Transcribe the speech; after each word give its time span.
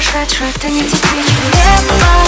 сумасшедшая, 0.00 0.52
ты 0.60 0.70
не 0.70 0.80
типичная 0.80 1.50
Не 1.52 2.19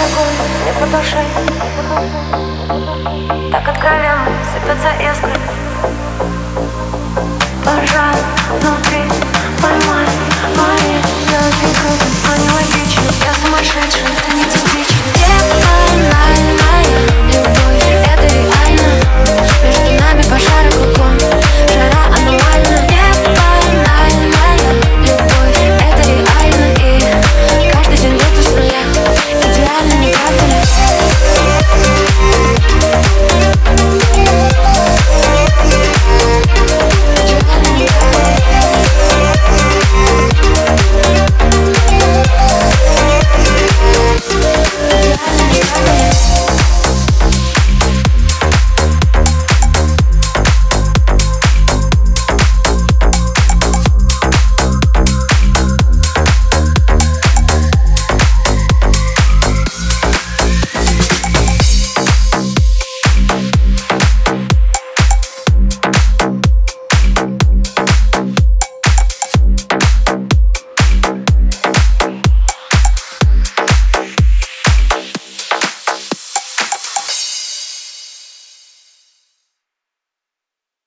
огонь 0.00 0.38
не 0.64 0.72
потушить 0.80 1.32
Так 3.52 3.68
откровенно 3.68 4.26
сыпятся 4.52 4.90
искры. 5.10 5.34
Пожар 7.64 8.14
внутри 8.60 9.02
поймать 9.60 10.29